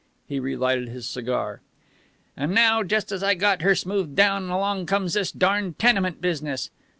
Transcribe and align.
He 0.27 0.39
relighted 0.39 0.87
his 0.89 1.07
cigar. 1.07 1.61
"And 2.35 2.55
now, 2.55 2.81
just 2.81 3.11
as 3.11 3.21
I 3.21 3.35
got 3.35 3.61
her 3.61 3.75
smoothed 3.75 4.15
down, 4.15 4.49
along 4.49 4.87
comes 4.87 5.13
this 5.13 5.31
darned 5.31 5.77
tenement 5.77 6.19
business. 6.19 6.71